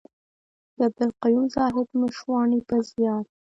[0.75, 3.23] د عبدالقيوم زاهد مشواڼي په زيار.